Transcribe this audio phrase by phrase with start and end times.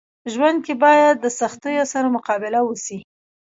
[0.33, 2.97] ژوند کي باید د سختيو سره مقابله وسي.